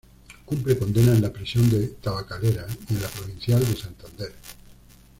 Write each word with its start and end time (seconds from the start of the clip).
Cumple 0.47 0.79
condena 0.79 1.11
en 1.11 1.21
la 1.21 1.31
prisión 1.31 1.69
de 1.69 1.85
Tabacalera 2.01 2.65
y 2.89 2.93
en 2.95 3.01
la 3.03 3.07
provincial 3.07 3.59
de 3.63 3.75
Santander. 3.79 4.31